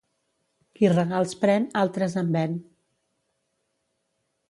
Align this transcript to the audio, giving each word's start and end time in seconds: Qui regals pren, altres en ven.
Qui 0.79 0.89
regals 0.93 1.35
pren, 1.45 1.69
altres 1.83 2.17
en 2.25 2.35
ven. 2.39 2.59